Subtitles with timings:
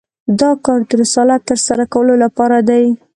[0.39, 2.85] دا کار د رسالت تر سره کولو لپاره دی.